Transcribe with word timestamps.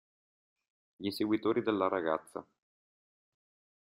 Gli 0.95 1.05
inseguitori 1.05 1.61
della 1.61 1.87
ragazza. 1.87 2.43